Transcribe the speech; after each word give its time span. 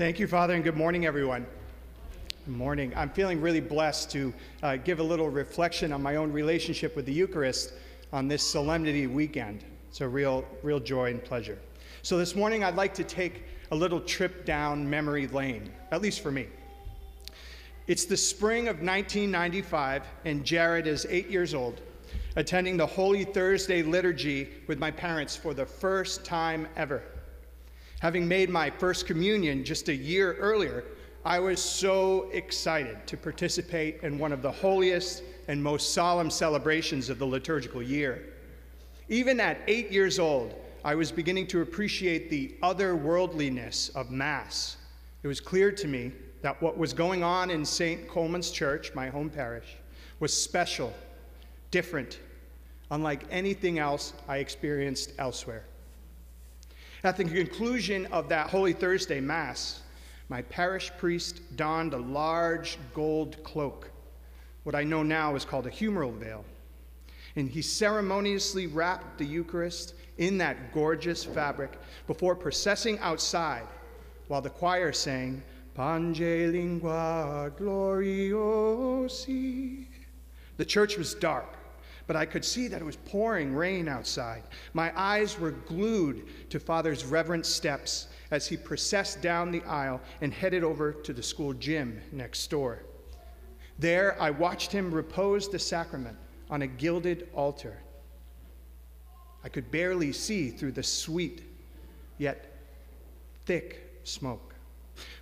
Thank 0.00 0.18
you, 0.18 0.26
Father, 0.26 0.54
and 0.54 0.64
good 0.64 0.78
morning, 0.78 1.04
everyone. 1.04 1.46
Good 2.46 2.56
morning. 2.56 2.90
I'm 2.96 3.10
feeling 3.10 3.38
really 3.38 3.60
blessed 3.60 4.10
to 4.12 4.32
uh, 4.62 4.76
give 4.76 4.98
a 4.98 5.02
little 5.02 5.28
reflection 5.28 5.92
on 5.92 6.02
my 6.02 6.16
own 6.16 6.32
relationship 6.32 6.96
with 6.96 7.04
the 7.04 7.12
Eucharist 7.12 7.74
on 8.10 8.26
this 8.26 8.42
solemnity 8.42 9.06
weekend. 9.06 9.62
It's 9.90 10.00
a 10.00 10.08
real, 10.08 10.46
real 10.62 10.80
joy 10.80 11.10
and 11.10 11.22
pleasure. 11.22 11.58
So 12.00 12.16
this 12.16 12.34
morning, 12.34 12.64
I'd 12.64 12.76
like 12.76 12.94
to 12.94 13.04
take 13.04 13.42
a 13.72 13.76
little 13.76 14.00
trip 14.00 14.46
down 14.46 14.88
memory 14.88 15.26
lane, 15.26 15.70
at 15.90 16.00
least 16.00 16.22
for 16.22 16.32
me. 16.32 16.46
It's 17.86 18.06
the 18.06 18.16
spring 18.16 18.68
of 18.68 18.76
1995, 18.76 20.04
and 20.24 20.46
Jared 20.46 20.86
is 20.86 21.06
eight 21.10 21.28
years 21.28 21.52
old, 21.52 21.82
attending 22.36 22.78
the 22.78 22.86
Holy 22.86 23.24
Thursday 23.24 23.82
liturgy 23.82 24.48
with 24.66 24.78
my 24.78 24.90
parents 24.90 25.36
for 25.36 25.52
the 25.52 25.66
first 25.66 26.24
time 26.24 26.66
ever. 26.74 27.02
Having 28.00 28.26
made 28.26 28.48
my 28.48 28.70
first 28.70 29.06
communion 29.06 29.62
just 29.62 29.90
a 29.90 29.94
year 29.94 30.32
earlier, 30.40 30.84
I 31.22 31.38
was 31.38 31.62
so 31.62 32.30
excited 32.32 33.06
to 33.06 33.16
participate 33.18 34.02
in 34.02 34.18
one 34.18 34.32
of 34.32 34.40
the 34.40 34.50
holiest 34.50 35.22
and 35.48 35.62
most 35.62 35.92
solemn 35.92 36.30
celebrations 36.30 37.10
of 37.10 37.18
the 37.18 37.26
liturgical 37.26 37.82
year. 37.82 38.32
Even 39.10 39.38
at 39.38 39.60
eight 39.66 39.90
years 39.90 40.18
old, 40.18 40.54
I 40.82 40.94
was 40.94 41.12
beginning 41.12 41.46
to 41.48 41.60
appreciate 41.60 42.30
the 42.30 42.54
otherworldliness 42.62 43.94
of 43.94 44.10
Mass. 44.10 44.78
It 45.22 45.28
was 45.28 45.40
clear 45.40 45.70
to 45.70 45.86
me 45.86 46.12
that 46.40 46.60
what 46.62 46.78
was 46.78 46.94
going 46.94 47.22
on 47.22 47.50
in 47.50 47.66
St. 47.66 48.08
Coleman's 48.08 48.50
Church, 48.50 48.94
my 48.94 49.10
home 49.10 49.28
parish, 49.28 49.76
was 50.20 50.32
special, 50.32 50.94
different, 51.70 52.18
unlike 52.90 53.24
anything 53.30 53.78
else 53.78 54.14
I 54.26 54.38
experienced 54.38 55.12
elsewhere. 55.18 55.64
At 57.02 57.16
the 57.16 57.24
conclusion 57.24 58.04
of 58.06 58.28
that 58.28 58.50
Holy 58.50 58.74
Thursday 58.74 59.20
Mass, 59.20 59.80
my 60.28 60.42
parish 60.42 60.90
priest 60.98 61.40
donned 61.56 61.94
a 61.94 61.98
large 61.98 62.76
gold 62.92 63.42
cloak, 63.42 63.90
what 64.64 64.74
I 64.74 64.84
know 64.84 65.02
now 65.02 65.34
is 65.34 65.46
called 65.46 65.66
a 65.66 65.70
humeral 65.70 66.12
veil. 66.12 66.44
And 67.36 67.48
he 67.48 67.62
ceremoniously 67.62 68.66
wrapped 68.66 69.16
the 69.16 69.24
Eucharist 69.24 69.94
in 70.18 70.36
that 70.38 70.74
gorgeous 70.74 71.24
fabric 71.24 71.72
before 72.06 72.36
processing 72.36 72.98
outside 72.98 73.66
while 74.28 74.42
the 74.42 74.50
choir 74.50 74.92
sang, 74.92 75.42
Pange 75.74 76.20
lingua 76.20 77.50
gloriosi. 77.58 79.06
The 80.58 80.64
church 80.66 80.98
was 80.98 81.14
dark 81.14 81.56
but 82.06 82.16
I 82.16 82.24
could 82.24 82.44
see 82.44 82.68
that 82.68 82.80
it 82.80 82.84
was 82.84 82.96
pouring 82.96 83.54
rain 83.54 83.88
outside. 83.88 84.42
My 84.72 84.92
eyes 84.98 85.38
were 85.38 85.52
glued 85.52 86.28
to 86.50 86.60
Father's 86.60 87.04
reverent 87.04 87.46
steps 87.46 88.08
as 88.30 88.46
he 88.46 88.56
processed 88.56 89.22
down 89.22 89.50
the 89.50 89.62
aisle 89.62 90.00
and 90.20 90.32
headed 90.32 90.64
over 90.64 90.92
to 90.92 91.12
the 91.12 91.22
school 91.22 91.52
gym 91.52 92.00
next 92.12 92.48
door. 92.50 92.82
There, 93.78 94.20
I 94.20 94.30
watched 94.30 94.72
him 94.72 94.92
repose 94.92 95.48
the 95.48 95.58
sacrament 95.58 96.16
on 96.50 96.62
a 96.62 96.66
gilded 96.66 97.28
altar. 97.34 97.78
I 99.42 99.48
could 99.48 99.70
barely 99.70 100.12
see 100.12 100.50
through 100.50 100.72
the 100.72 100.82
sweet, 100.82 101.42
yet 102.18 102.58
thick 103.46 104.00
smoke. 104.04 104.54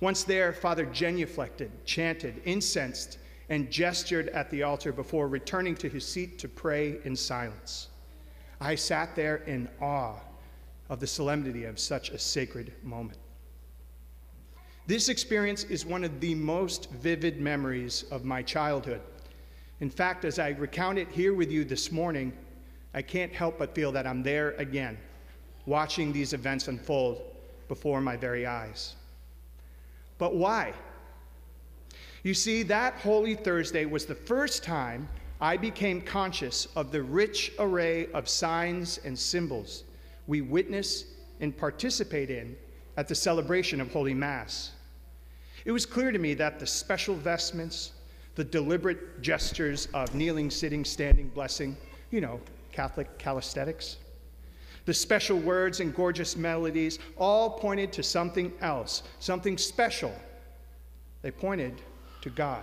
Once 0.00 0.22
there, 0.22 0.52
Father 0.52 0.86
genuflected, 0.86 1.70
chanted, 1.84 2.40
incensed, 2.44 3.18
and 3.48 3.70
gestured 3.70 4.28
at 4.30 4.50
the 4.50 4.62
altar 4.62 4.92
before 4.92 5.28
returning 5.28 5.74
to 5.76 5.88
his 5.88 6.06
seat 6.06 6.38
to 6.38 6.48
pray 6.48 6.98
in 7.04 7.14
silence. 7.14 7.88
I 8.60 8.74
sat 8.74 9.14
there 9.14 9.36
in 9.46 9.68
awe 9.80 10.16
of 10.88 11.00
the 11.00 11.06
solemnity 11.06 11.64
of 11.64 11.78
such 11.78 12.10
a 12.10 12.18
sacred 12.18 12.72
moment. 12.82 13.18
This 14.86 15.08
experience 15.08 15.64
is 15.64 15.86
one 15.86 16.04
of 16.04 16.20
the 16.20 16.34
most 16.34 16.90
vivid 16.90 17.40
memories 17.40 18.04
of 18.10 18.24
my 18.24 18.42
childhood. 18.42 19.00
In 19.80 19.90
fact, 19.90 20.24
as 20.24 20.38
I 20.38 20.50
recount 20.50 20.98
it 20.98 21.08
here 21.08 21.34
with 21.34 21.50
you 21.50 21.64
this 21.64 21.90
morning, 21.90 22.32
I 22.92 23.02
can't 23.02 23.32
help 23.32 23.58
but 23.58 23.74
feel 23.74 23.92
that 23.92 24.06
I'm 24.06 24.22
there 24.22 24.52
again, 24.52 24.98
watching 25.66 26.12
these 26.12 26.32
events 26.32 26.68
unfold 26.68 27.22
before 27.66 28.00
my 28.00 28.16
very 28.16 28.46
eyes. 28.46 28.94
But 30.18 30.36
why? 30.36 30.74
You 32.24 32.32
see, 32.32 32.62
that 32.64 32.94
Holy 32.94 33.34
Thursday 33.34 33.84
was 33.84 34.06
the 34.06 34.14
first 34.14 34.64
time 34.64 35.08
I 35.42 35.58
became 35.58 36.00
conscious 36.00 36.66
of 36.74 36.90
the 36.90 37.02
rich 37.02 37.52
array 37.58 38.10
of 38.12 38.30
signs 38.30 38.98
and 39.04 39.16
symbols 39.16 39.84
we 40.26 40.40
witness 40.40 41.04
and 41.40 41.54
participate 41.54 42.30
in 42.30 42.56
at 42.96 43.08
the 43.08 43.14
celebration 43.14 43.78
of 43.78 43.92
Holy 43.92 44.14
Mass. 44.14 44.72
It 45.66 45.72
was 45.72 45.84
clear 45.84 46.12
to 46.12 46.18
me 46.18 46.32
that 46.32 46.58
the 46.58 46.66
special 46.66 47.14
vestments, 47.14 47.92
the 48.36 48.44
deliberate 48.44 49.20
gestures 49.20 49.88
of 49.92 50.14
kneeling, 50.14 50.50
sitting, 50.50 50.82
standing, 50.82 51.28
blessing, 51.28 51.76
you 52.10 52.22
know, 52.22 52.40
Catholic 52.72 53.18
calisthenics, 53.18 53.98
the 54.86 54.94
special 54.94 55.38
words 55.38 55.80
and 55.80 55.94
gorgeous 55.94 56.36
melodies 56.36 56.98
all 57.18 57.50
pointed 57.50 57.92
to 57.92 58.02
something 58.02 58.50
else, 58.62 59.02
something 59.18 59.58
special. 59.58 60.14
They 61.20 61.30
pointed 61.30 61.82
to 62.24 62.30
God. 62.30 62.62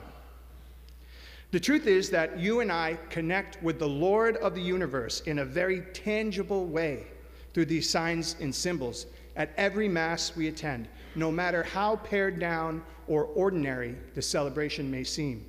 The 1.51 1.59
truth 1.59 1.85
is 1.85 2.09
that 2.09 2.39
you 2.39 2.61
and 2.61 2.71
I 2.71 2.97
connect 3.11 3.61
with 3.61 3.77
the 3.77 3.87
Lord 3.87 4.37
of 4.37 4.55
the 4.55 4.61
universe 4.61 5.21
in 5.21 5.39
a 5.39 5.45
very 5.45 5.81
tangible 5.93 6.65
way 6.65 7.05
through 7.53 7.65
these 7.65 7.87
signs 7.87 8.35
and 8.39 8.53
symbols 8.53 9.05
at 9.35 9.53
every 9.57 9.87
Mass 9.87 10.35
we 10.35 10.47
attend, 10.47 10.87
no 11.13 11.31
matter 11.31 11.61
how 11.61 11.97
pared 11.97 12.39
down 12.39 12.81
or 13.07 13.25
ordinary 13.25 13.95
the 14.15 14.21
celebration 14.21 14.89
may 14.89 15.03
seem. 15.03 15.45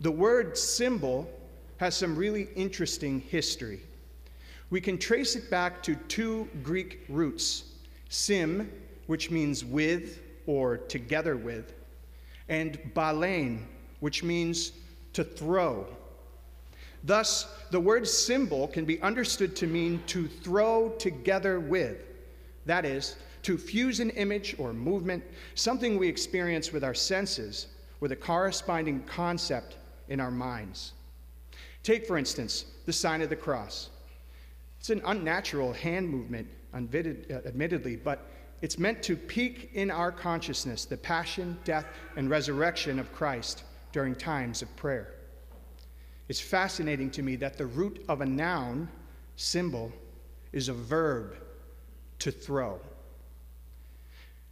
The 0.00 0.10
word 0.10 0.58
symbol 0.58 1.30
has 1.78 1.96
some 1.96 2.14
really 2.14 2.50
interesting 2.56 3.20
history. 3.20 3.80
We 4.68 4.82
can 4.82 4.98
trace 4.98 5.34
it 5.34 5.50
back 5.50 5.82
to 5.84 5.94
two 5.94 6.46
Greek 6.62 7.06
roots 7.08 7.64
sim, 8.10 8.70
which 9.06 9.30
means 9.30 9.64
with 9.64 10.20
or 10.46 10.76
together 10.76 11.38
with, 11.38 11.72
and 12.50 12.78
ballein, 12.94 13.62
which 14.00 14.22
means 14.22 14.72
to 15.14 15.24
throw. 15.24 15.86
Thus, 17.02 17.46
the 17.70 17.80
word 17.80 18.06
symbol 18.06 18.68
can 18.68 18.84
be 18.84 19.00
understood 19.00 19.56
to 19.56 19.66
mean 19.66 20.02
to 20.08 20.28
throw 20.28 20.90
together 20.98 21.58
with. 21.58 21.96
That 22.66 22.84
is, 22.84 23.16
to 23.44 23.56
fuse 23.56 24.00
an 24.00 24.10
image 24.10 24.54
or 24.58 24.74
movement, 24.74 25.24
something 25.54 25.96
we 25.96 26.08
experience 26.08 26.72
with 26.72 26.84
our 26.84 26.92
senses, 26.92 27.68
with 28.00 28.12
a 28.12 28.16
corresponding 28.16 29.02
concept 29.04 29.76
in 30.08 30.20
our 30.20 30.30
minds. 30.30 30.92
Take, 31.82 32.06
for 32.06 32.18
instance, 32.18 32.66
the 32.84 32.92
sign 32.92 33.22
of 33.22 33.30
the 33.30 33.36
cross. 33.36 33.88
It's 34.78 34.90
an 34.90 35.00
unnatural 35.06 35.72
hand 35.72 36.08
movement, 36.08 36.48
uh, 36.74 36.78
admittedly, 37.46 37.96
but 37.96 38.26
it's 38.62 38.78
meant 38.78 39.02
to 39.04 39.16
pique 39.16 39.70
in 39.74 39.90
our 39.90 40.12
consciousness 40.12 40.84
the 40.84 40.96
passion, 40.96 41.58
death, 41.64 41.86
and 42.16 42.28
resurrection 42.28 42.98
of 42.98 43.12
Christ 43.12 43.64
during 43.92 44.14
times 44.14 44.62
of 44.62 44.74
prayer. 44.76 45.14
It's 46.28 46.40
fascinating 46.40 47.10
to 47.12 47.22
me 47.22 47.36
that 47.36 47.56
the 47.56 47.66
root 47.66 48.04
of 48.08 48.20
a 48.20 48.26
noun, 48.26 48.88
symbol, 49.36 49.92
is 50.52 50.68
a 50.68 50.72
verb, 50.74 51.36
to 52.20 52.30
throw. 52.30 52.78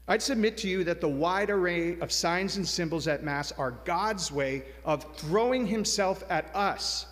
I'd 0.09 0.23
submit 0.23 0.57
to 0.59 0.69
you 0.69 0.85
that 0.85 1.03
the 1.03 1.09
wide 1.09 1.51
array 1.51 2.01
of 2.01 2.11
signs 2.11 2.57
and 2.57 2.67
symbols 2.67 3.07
at 3.07 3.23
Mass 3.23 3.53
are 3.53 3.73
God's 3.85 4.33
way 4.33 4.65
of 4.85 5.05
throwing 5.17 5.67
Himself 5.67 6.25
at 6.31 6.51
us 6.55 7.07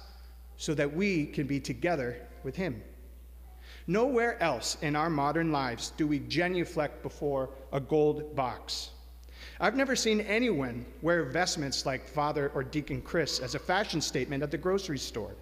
so 0.56 0.72
that 0.74 0.94
we 0.94 1.26
can 1.26 1.46
be 1.46 1.60
together 1.60 2.16
with 2.42 2.56
Him. 2.56 2.82
Nowhere 3.88 4.42
else 4.42 4.76
in 4.82 4.96
our 4.96 5.08
modern 5.08 5.52
lives 5.52 5.92
do 5.96 6.08
we 6.08 6.18
genuflect 6.18 7.02
before 7.02 7.50
a 7.72 7.78
gold 7.78 8.34
box. 8.34 8.90
I've 9.60 9.76
never 9.76 9.94
seen 9.94 10.20
anyone 10.22 10.84
wear 11.02 11.22
vestments 11.24 11.86
like 11.86 12.08
Father 12.08 12.50
or 12.54 12.64
Deacon 12.64 13.00
Chris 13.00 13.38
as 13.38 13.54
a 13.54 13.60
fashion 13.60 14.00
statement 14.00 14.42
at 14.42 14.50
the 14.50 14.58
grocery 14.58 14.98
store. 14.98 15.34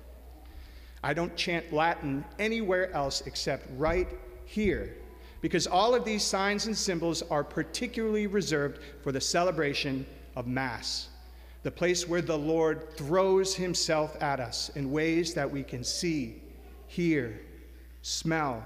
I 1.02 1.14
don't 1.14 1.34
chant 1.36 1.72
Latin 1.72 2.24
anywhere 2.38 2.92
else 2.92 3.22
except 3.26 3.66
right 3.78 4.08
here, 4.44 4.94
because 5.40 5.66
all 5.66 5.94
of 5.94 6.04
these 6.04 6.22
signs 6.22 6.66
and 6.66 6.76
symbols 6.76 7.22
are 7.22 7.44
particularly 7.44 8.26
reserved 8.26 8.78
for 9.02 9.10
the 9.10 9.20
celebration 9.20 10.06
of 10.36 10.46
Mass, 10.46 11.08
the 11.62 11.70
place 11.70 12.06
where 12.06 12.22
the 12.22 12.38
Lord 12.38 12.94
throws 12.96 13.54
himself 13.54 14.22
at 14.22 14.38
us 14.38 14.70
in 14.76 14.90
ways 14.90 15.32
that 15.32 15.50
we 15.50 15.62
can 15.62 15.82
see, 15.82 16.42
hear, 16.86 17.40
smell, 18.04 18.62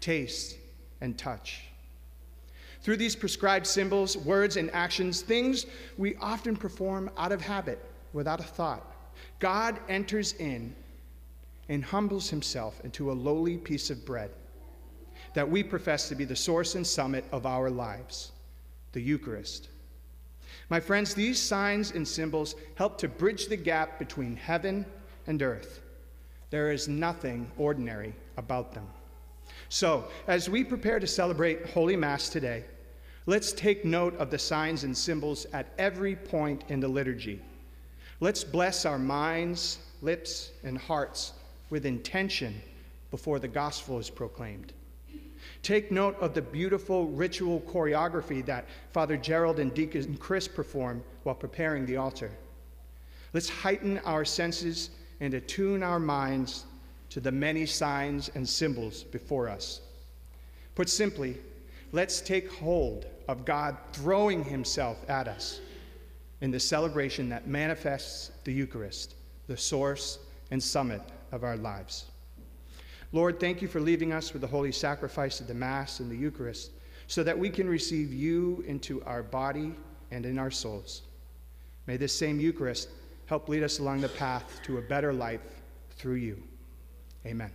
taste, 0.00 0.56
and 1.00 1.16
touch. 1.16 1.62
Through 2.82 2.96
these 2.96 3.14
prescribed 3.14 3.66
symbols, 3.66 4.16
words, 4.16 4.56
and 4.56 4.68
actions, 4.72 5.22
things 5.22 5.66
we 5.96 6.16
often 6.16 6.56
perform 6.56 7.08
out 7.16 7.30
of 7.30 7.40
habit, 7.40 7.78
without 8.12 8.40
a 8.40 8.44
thought, 8.44 8.84
God 9.38 9.78
enters 9.88 10.32
in 10.34 10.74
and 11.68 11.84
humbles 11.84 12.28
himself 12.28 12.80
into 12.84 13.10
a 13.10 13.14
lowly 13.14 13.56
piece 13.56 13.90
of 13.90 14.04
bread 14.04 14.30
that 15.34 15.48
we 15.48 15.62
profess 15.62 16.08
to 16.08 16.16
be 16.16 16.24
the 16.24 16.36
source 16.36 16.74
and 16.74 16.86
summit 16.86 17.24
of 17.30 17.46
our 17.46 17.70
lives. 17.70 18.32
the 18.92 19.00
Eucharist. 19.00 19.68
My 20.68 20.80
friends, 20.80 21.14
these 21.14 21.40
signs 21.40 21.92
and 21.92 22.06
symbols 22.06 22.54
help 22.74 22.98
to 22.98 23.08
bridge 23.08 23.46
the 23.46 23.56
gap 23.56 23.98
between 23.98 24.36
heaven 24.36 24.84
and 25.26 25.42
earth. 25.42 25.83
There 26.54 26.70
is 26.70 26.86
nothing 26.86 27.50
ordinary 27.58 28.14
about 28.36 28.72
them. 28.74 28.86
So, 29.70 30.04
as 30.28 30.48
we 30.48 30.62
prepare 30.62 31.00
to 31.00 31.06
celebrate 31.08 31.70
Holy 31.70 31.96
Mass 31.96 32.28
today, 32.28 32.62
let's 33.26 33.52
take 33.52 33.84
note 33.84 34.16
of 34.18 34.30
the 34.30 34.38
signs 34.38 34.84
and 34.84 34.96
symbols 34.96 35.48
at 35.52 35.72
every 35.78 36.14
point 36.14 36.62
in 36.68 36.78
the 36.78 36.86
liturgy. 36.86 37.42
Let's 38.20 38.44
bless 38.44 38.86
our 38.86 39.00
minds, 39.00 39.80
lips, 40.00 40.52
and 40.62 40.78
hearts 40.78 41.32
with 41.70 41.86
intention 41.86 42.62
before 43.10 43.40
the 43.40 43.48
gospel 43.48 43.98
is 43.98 44.08
proclaimed. 44.08 44.74
Take 45.64 45.90
note 45.90 46.16
of 46.20 46.34
the 46.34 46.42
beautiful 46.42 47.08
ritual 47.08 47.62
choreography 47.62 48.46
that 48.46 48.68
Father 48.92 49.16
Gerald 49.16 49.58
and 49.58 49.74
Deacon 49.74 50.16
Chris 50.18 50.46
perform 50.46 51.02
while 51.24 51.34
preparing 51.34 51.84
the 51.84 51.96
altar. 51.96 52.30
Let's 53.32 53.48
heighten 53.48 53.98
our 54.04 54.24
senses 54.24 54.90
and 55.20 55.34
attune 55.34 55.82
our 55.82 56.00
minds 56.00 56.64
to 57.10 57.20
the 57.20 57.32
many 57.32 57.66
signs 57.66 58.30
and 58.34 58.48
symbols 58.48 59.04
before 59.04 59.48
us. 59.48 59.80
Put 60.74 60.88
simply, 60.88 61.36
let's 61.92 62.20
take 62.20 62.52
hold 62.52 63.06
of 63.28 63.44
God 63.44 63.76
throwing 63.92 64.44
himself 64.44 64.98
at 65.08 65.28
us 65.28 65.60
in 66.40 66.50
the 66.50 66.60
celebration 66.60 67.28
that 67.28 67.46
manifests 67.46 68.32
the 68.44 68.52
Eucharist, 68.52 69.14
the 69.46 69.56
source 69.56 70.18
and 70.50 70.62
summit 70.62 71.00
of 71.32 71.44
our 71.44 71.56
lives. 71.56 72.06
Lord, 73.12 73.38
thank 73.38 73.62
you 73.62 73.68
for 73.68 73.80
leaving 73.80 74.12
us 74.12 74.32
with 74.32 74.42
the 74.42 74.48
holy 74.48 74.72
sacrifice 74.72 75.40
of 75.40 75.46
the 75.46 75.54
Mass 75.54 76.00
and 76.00 76.10
the 76.10 76.16
Eucharist 76.16 76.72
so 77.06 77.22
that 77.22 77.38
we 77.38 77.48
can 77.48 77.68
receive 77.68 78.12
you 78.12 78.64
into 78.66 79.02
our 79.04 79.22
body 79.22 79.72
and 80.10 80.26
in 80.26 80.38
our 80.38 80.50
souls. 80.50 81.02
May 81.86 81.96
this 81.96 82.16
same 82.16 82.40
Eucharist 82.40 82.88
help 83.26 83.48
lead 83.48 83.62
us 83.62 83.78
along 83.78 84.00
the 84.00 84.08
path 84.08 84.60
to 84.64 84.78
a 84.78 84.82
better 84.82 85.12
life 85.12 85.40
through 85.96 86.14
you. 86.14 86.42
Amen. 87.26 87.50